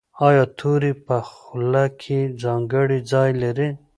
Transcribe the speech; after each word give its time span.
ایا 0.25 0.43
توری 0.57 0.93
په 1.05 1.17
خوله 1.31 1.85
کې 2.01 2.19
ځانګړی 2.43 2.99
ځای 3.11 3.31
لري؟ 3.41 3.69